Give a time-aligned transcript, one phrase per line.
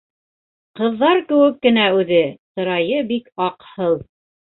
[0.77, 2.21] Ҡыҙҙар кеүек кенә үҙе,
[2.61, 3.95] сырайы бик аҡһыл.